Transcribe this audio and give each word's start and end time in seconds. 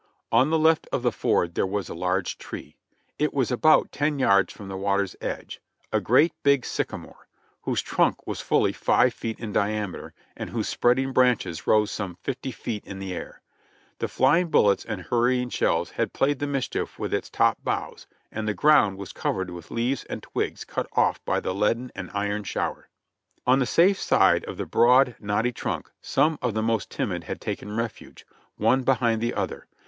On 0.31 0.49
the 0.49 0.57
left 0.57 0.87
of 0.91 1.03
the 1.03 1.11
ford 1.11 1.53
there 1.53 1.67
was 1.67 1.87
a 1.87 1.93
large 1.93 2.39
tree. 2.39 2.75
It 3.19 3.35
was 3.35 3.51
about 3.51 3.91
ten 3.91 4.17
yards 4.17 4.51
from 4.51 4.67
the 4.67 4.75
water's 4.75 5.15
edge, 5.21 5.61
a 5.93 6.01
great 6.01 6.33
big 6.41 6.65
sycamore, 6.65 7.27
whose 7.65 7.83
trunk 7.83 8.25
was 8.25 8.41
fully 8.41 8.73
five 8.73 9.13
feet 9.13 9.39
in 9.39 9.51
diameter, 9.53 10.15
and 10.35 10.49
whose 10.49 10.67
spreading 10.67 11.11
branches 11.13 11.67
rose 11.67 11.91
some 11.91 12.15
fifty 12.23 12.49
feet 12.51 12.83
in 12.83 12.97
the 12.97 13.13
air. 13.13 13.41
The 13.99 14.07
flying 14.07 14.47
bullets 14.49 14.83
and 14.83 15.01
hurrying 15.01 15.49
shells 15.51 15.91
had 15.91 16.13
played 16.13 16.39
the 16.39 16.47
mischief 16.47 16.97
with 16.97 17.13
its 17.13 17.29
top 17.29 17.59
boughs, 17.63 18.07
and 18.31 18.47
the 18.47 18.55
ground 18.55 18.97
was 18.97 19.13
covered 19.13 19.51
with 19.51 19.69
leaves 19.69 20.03
and 20.05 20.23
twigs 20.23 20.65
cut 20.65 20.89
ofif 20.93 21.17
by 21.25 21.39
the 21.39 21.53
leaden 21.53 21.91
and 21.95 22.09
iron 22.15 22.43
shower. 22.43 22.89
On 23.45 23.59
the 23.59 23.67
safe 23.67 24.01
side 24.01 24.43
of 24.45 24.57
the 24.57 24.65
broad, 24.65 25.15
knotty 25.19 25.51
trunk 25.51 25.91
some 26.01 26.39
of 26.41 26.55
the 26.55 26.63
most 26.63 26.89
timid 26.89 27.25
had 27.25 27.39
taken 27.39 27.77
refuge, 27.77 28.25
one 28.57 28.81
behind 28.81 29.21
the 29.21 29.35
other. 29.35 29.67